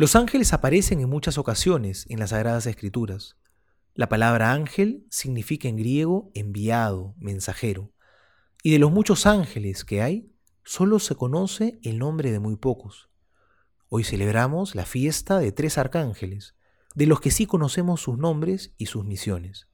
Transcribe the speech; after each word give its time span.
Los 0.00 0.16
ángeles 0.16 0.54
aparecen 0.54 1.00
en 1.00 1.10
muchas 1.10 1.36
ocasiones 1.36 2.06
en 2.08 2.20
las 2.20 2.30
Sagradas 2.30 2.64
Escrituras. 2.64 3.36
La 3.92 4.08
palabra 4.08 4.54
ángel 4.54 5.06
significa 5.10 5.68
en 5.68 5.76
griego 5.76 6.30
enviado, 6.32 7.14
mensajero. 7.18 7.92
Y 8.62 8.70
de 8.70 8.78
los 8.78 8.90
muchos 8.90 9.26
ángeles 9.26 9.84
que 9.84 10.00
hay, 10.00 10.32
solo 10.64 11.00
se 11.00 11.16
conoce 11.16 11.78
el 11.82 11.98
nombre 11.98 12.32
de 12.32 12.38
muy 12.38 12.56
pocos. 12.56 13.10
Hoy 13.90 14.02
celebramos 14.02 14.74
la 14.74 14.86
fiesta 14.86 15.38
de 15.38 15.52
tres 15.52 15.76
arcángeles, 15.76 16.54
de 16.94 17.04
los 17.04 17.20
que 17.20 17.30
sí 17.30 17.44
conocemos 17.44 18.00
sus 18.00 18.16
nombres 18.16 18.72
y 18.78 18.86
sus 18.86 19.04
misiones. 19.04 19.68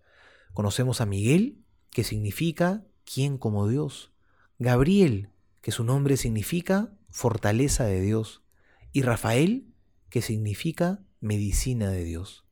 Conocemos 0.54 1.00
a 1.00 1.06
Miguel, 1.06 1.62
que 1.90 2.02
significa 2.02 2.82
¿quién 3.04 3.38
como 3.38 3.68
Dios? 3.68 4.12
Gabriel, 4.58 5.30
que 5.60 5.70
su 5.70 5.84
nombre 5.84 6.16
significa 6.16 6.92
fortaleza 7.10 7.84
de 7.84 8.00
Dios. 8.00 8.42
Y 8.90 9.02
Rafael, 9.02 9.72
que 10.16 10.22
significa 10.22 11.02
medicina 11.20 11.90
de 11.90 12.02
Dios. 12.02 12.46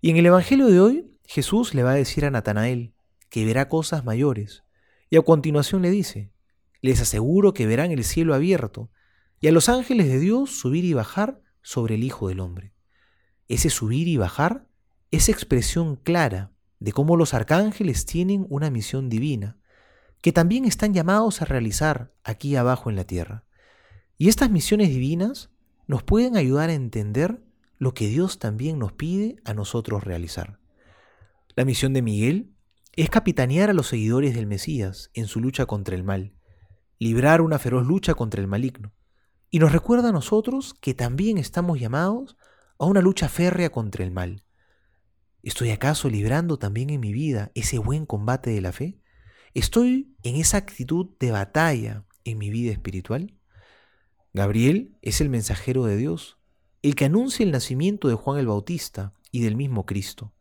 Y 0.00 0.08
en 0.08 0.16
el 0.16 0.24
Evangelio 0.24 0.68
de 0.68 0.80
hoy, 0.80 1.10
Jesús 1.26 1.74
le 1.74 1.82
va 1.82 1.90
a 1.90 1.96
decir 1.96 2.24
a 2.24 2.30
Natanael 2.30 2.94
que 3.28 3.44
verá 3.44 3.68
cosas 3.68 4.06
mayores. 4.06 4.64
Y 5.10 5.18
a 5.18 5.20
continuación 5.20 5.82
le 5.82 5.90
dice, 5.90 6.32
les 6.80 7.02
aseguro 7.02 7.52
que 7.52 7.66
verán 7.66 7.90
el 7.90 8.02
cielo 8.02 8.34
abierto 8.34 8.90
y 9.40 9.48
a 9.48 9.52
los 9.52 9.68
ángeles 9.68 10.06
de 10.06 10.18
Dios 10.18 10.58
subir 10.58 10.86
y 10.86 10.94
bajar 10.94 11.42
sobre 11.60 11.96
el 11.96 12.02
Hijo 12.02 12.28
del 12.28 12.40
Hombre. 12.40 12.72
Ese 13.46 13.68
subir 13.68 14.08
y 14.08 14.16
bajar 14.16 14.66
es 15.10 15.28
expresión 15.28 15.96
clara 15.96 16.54
de 16.78 16.92
cómo 16.92 17.18
los 17.18 17.34
arcángeles 17.34 18.06
tienen 18.06 18.46
una 18.48 18.70
misión 18.70 19.10
divina, 19.10 19.58
que 20.22 20.32
también 20.32 20.64
están 20.64 20.94
llamados 20.94 21.42
a 21.42 21.44
realizar 21.44 22.14
aquí 22.24 22.56
abajo 22.56 22.88
en 22.88 22.96
la 22.96 23.04
tierra. 23.04 23.44
Y 24.16 24.30
estas 24.30 24.50
misiones 24.50 24.88
divinas 24.88 25.50
nos 25.86 26.02
pueden 26.02 26.36
ayudar 26.36 26.70
a 26.70 26.74
entender 26.74 27.42
lo 27.78 27.94
que 27.94 28.08
Dios 28.08 28.38
también 28.38 28.78
nos 28.78 28.92
pide 28.92 29.36
a 29.44 29.54
nosotros 29.54 30.04
realizar. 30.04 30.58
La 31.54 31.64
misión 31.64 31.92
de 31.92 32.02
Miguel 32.02 32.54
es 32.94 33.10
capitanear 33.10 33.70
a 33.70 33.74
los 33.74 33.88
seguidores 33.88 34.34
del 34.34 34.46
Mesías 34.46 35.10
en 35.14 35.26
su 35.26 35.40
lucha 35.40 35.66
contra 35.66 35.94
el 35.94 36.02
mal, 36.02 36.34
librar 36.98 37.40
una 37.40 37.58
feroz 37.58 37.86
lucha 37.86 38.14
contra 38.14 38.40
el 38.40 38.46
maligno, 38.46 38.92
y 39.50 39.58
nos 39.58 39.72
recuerda 39.72 40.08
a 40.08 40.12
nosotros 40.12 40.74
que 40.74 40.94
también 40.94 41.38
estamos 41.38 41.78
llamados 41.78 42.36
a 42.78 42.86
una 42.86 43.00
lucha 43.00 43.28
férrea 43.28 43.70
contra 43.70 44.04
el 44.04 44.10
mal. 44.10 44.44
¿Estoy 45.42 45.70
acaso 45.70 46.10
librando 46.10 46.58
también 46.58 46.90
en 46.90 47.00
mi 47.00 47.12
vida 47.12 47.52
ese 47.54 47.78
buen 47.78 48.06
combate 48.06 48.50
de 48.50 48.60
la 48.60 48.72
fe? 48.72 48.98
¿Estoy 49.54 50.14
en 50.22 50.36
esa 50.36 50.56
actitud 50.56 51.10
de 51.20 51.30
batalla 51.30 52.04
en 52.24 52.38
mi 52.38 52.50
vida 52.50 52.72
espiritual? 52.72 53.34
Gabriel 54.36 54.98
es 55.00 55.22
el 55.22 55.30
mensajero 55.30 55.86
de 55.86 55.96
Dios, 55.96 56.36
el 56.82 56.94
que 56.94 57.06
anuncia 57.06 57.42
el 57.42 57.52
nacimiento 57.52 58.06
de 58.06 58.16
Juan 58.16 58.38
el 58.38 58.48
Bautista 58.48 59.14
y 59.32 59.40
del 59.40 59.56
mismo 59.56 59.86
Cristo. 59.86 60.34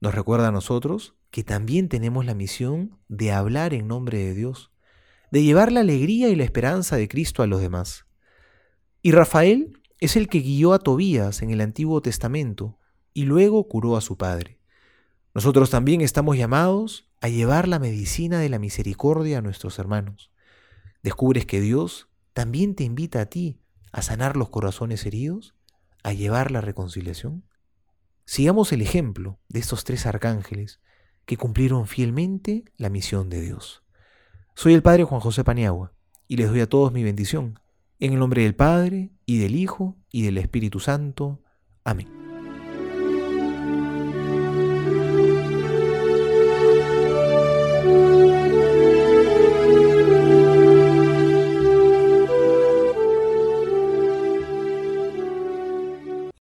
Nos 0.00 0.14
recuerda 0.14 0.48
a 0.48 0.52
nosotros 0.52 1.16
que 1.30 1.44
también 1.44 1.90
tenemos 1.90 2.24
la 2.24 2.32
misión 2.32 2.98
de 3.08 3.30
hablar 3.30 3.74
en 3.74 3.88
nombre 3.88 4.16
de 4.20 4.32
Dios, 4.32 4.72
de 5.30 5.42
llevar 5.42 5.70
la 5.70 5.80
alegría 5.80 6.30
y 6.30 6.34
la 6.34 6.44
esperanza 6.44 6.96
de 6.96 7.08
Cristo 7.08 7.42
a 7.42 7.46
los 7.46 7.60
demás. 7.60 8.06
Y 9.02 9.12
Rafael 9.12 9.82
es 9.98 10.16
el 10.16 10.26
que 10.26 10.40
guió 10.40 10.72
a 10.72 10.78
Tobías 10.78 11.42
en 11.42 11.50
el 11.50 11.60
Antiguo 11.60 12.00
Testamento 12.00 12.78
y 13.12 13.26
luego 13.26 13.68
curó 13.68 13.98
a 13.98 14.00
su 14.00 14.16
padre. 14.16 14.60
Nosotros 15.34 15.68
también 15.68 16.00
estamos 16.00 16.38
llamados 16.38 17.10
a 17.20 17.28
llevar 17.28 17.68
la 17.68 17.80
medicina 17.80 18.40
de 18.40 18.48
la 18.48 18.58
misericordia 18.58 19.36
a 19.36 19.42
nuestros 19.42 19.78
hermanos. 19.78 20.32
Descubres 21.02 21.44
que 21.44 21.60
Dios 21.60 22.09
también 22.32 22.74
te 22.74 22.84
invita 22.84 23.20
a 23.20 23.26
ti 23.26 23.60
a 23.92 24.02
sanar 24.02 24.36
los 24.36 24.50
corazones 24.50 25.04
heridos, 25.06 25.54
a 26.02 26.12
llevar 26.12 26.50
la 26.50 26.60
reconciliación. 26.60 27.44
Sigamos 28.24 28.72
el 28.72 28.82
ejemplo 28.82 29.38
de 29.48 29.60
estos 29.60 29.84
tres 29.84 30.06
arcángeles 30.06 30.80
que 31.26 31.36
cumplieron 31.36 31.86
fielmente 31.86 32.64
la 32.76 32.90
misión 32.90 33.28
de 33.28 33.40
Dios. 33.40 33.82
Soy 34.54 34.74
el 34.74 34.82
Padre 34.82 35.04
Juan 35.04 35.20
José 35.20 35.44
Paniagua 35.44 35.92
y 36.28 36.36
les 36.36 36.48
doy 36.48 36.60
a 36.60 36.68
todos 36.68 36.92
mi 36.92 37.02
bendición 37.02 37.58
en 38.00 38.14
el 38.14 38.18
nombre 38.18 38.42
del 38.42 38.54
Padre, 38.54 39.10
y 39.26 39.38
del 39.38 39.54
Hijo, 39.54 39.96
y 40.10 40.22
del 40.22 40.38
Espíritu 40.38 40.80
Santo. 40.80 41.42
Amén. 41.84 42.19